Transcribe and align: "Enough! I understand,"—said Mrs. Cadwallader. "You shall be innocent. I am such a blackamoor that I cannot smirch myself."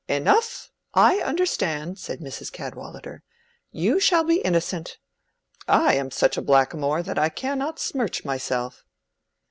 "Enough! 0.07 0.71
I 0.95 1.19
understand,"—said 1.19 2.21
Mrs. 2.21 2.51
Cadwallader. 2.51 3.21
"You 3.71 3.99
shall 3.99 4.23
be 4.23 4.37
innocent. 4.41 4.97
I 5.67 5.93
am 5.93 6.09
such 6.09 6.37
a 6.37 6.41
blackamoor 6.41 7.03
that 7.03 7.19
I 7.19 7.29
cannot 7.29 7.77
smirch 7.77 8.25
myself." 8.25 8.83